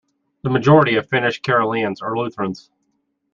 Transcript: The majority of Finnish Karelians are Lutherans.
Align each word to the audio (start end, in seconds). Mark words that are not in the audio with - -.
The 0.41 0.49
majority 0.49 0.95
of 0.95 1.07
Finnish 1.07 1.41
Karelians 1.43 2.01
are 2.01 2.17
Lutherans. 2.17 2.71